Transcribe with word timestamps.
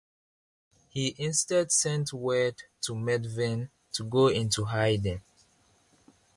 He 0.89 1.13
instead 1.19 1.71
sent 1.71 2.11
word 2.11 2.63
to 2.87 2.93
Methven 2.95 3.69
to 3.91 4.03
go 4.03 4.29
into 4.29 4.65
hiding. 4.65 5.21